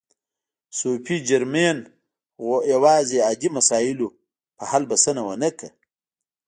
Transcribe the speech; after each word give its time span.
صوفي 0.79 1.15
جرمین 1.27 1.77
یوازې 2.73 3.17
عادي 3.27 3.49
مسایلو 3.57 4.07
په 4.57 4.63
حل 4.71 4.83
بسنه 4.91 5.21
و 5.23 5.29
نه 5.43 5.49
کړه. 5.57 5.69